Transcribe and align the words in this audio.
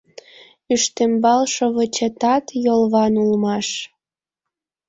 Ӱштембал 0.73 1.41
шовычетат 1.55 2.45
йолван 2.65 3.13
улмаш. 3.23 3.67